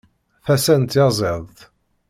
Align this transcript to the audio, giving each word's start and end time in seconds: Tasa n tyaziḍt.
Tasa 0.45 0.75
n 0.81 0.83
tyaziḍt. 0.85 1.59